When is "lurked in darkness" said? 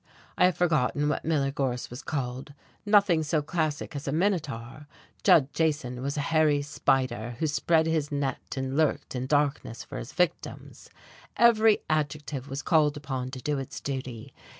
8.75-9.83